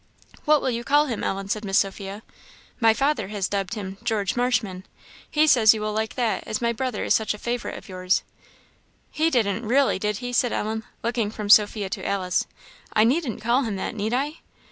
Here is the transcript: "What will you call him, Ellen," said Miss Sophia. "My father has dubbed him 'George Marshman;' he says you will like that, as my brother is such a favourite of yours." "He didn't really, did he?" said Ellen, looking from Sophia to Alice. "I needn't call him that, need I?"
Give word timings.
"What 0.45 0.63
will 0.63 0.71
you 0.71 0.83
call 0.83 1.05
him, 1.05 1.23
Ellen," 1.23 1.47
said 1.47 1.63
Miss 1.63 1.77
Sophia. 1.77 2.23
"My 2.79 2.91
father 2.91 3.27
has 3.27 3.47
dubbed 3.47 3.75
him 3.75 3.99
'George 4.01 4.35
Marshman;' 4.35 4.83
he 5.29 5.45
says 5.45 5.75
you 5.75 5.81
will 5.81 5.93
like 5.93 6.15
that, 6.15 6.43
as 6.47 6.59
my 6.59 6.73
brother 6.73 7.03
is 7.03 7.13
such 7.13 7.35
a 7.35 7.37
favourite 7.37 7.77
of 7.77 7.87
yours." 7.87 8.23
"He 9.11 9.29
didn't 9.29 9.63
really, 9.63 9.99
did 9.99 10.17
he?" 10.17 10.33
said 10.33 10.51
Ellen, 10.53 10.85
looking 11.03 11.29
from 11.29 11.49
Sophia 11.51 11.87
to 11.91 12.03
Alice. 12.03 12.47
"I 12.91 13.03
needn't 13.03 13.41
call 13.43 13.61
him 13.61 13.75
that, 13.75 13.93
need 13.93 14.11
I?" 14.11 14.39